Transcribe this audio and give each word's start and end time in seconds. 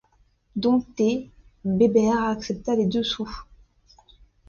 Dompté, 0.55 1.29
Bébert 1.63 2.23
accepta 2.23 2.75
les 2.75 2.87
deux 2.87 3.03
sous. 3.03 3.29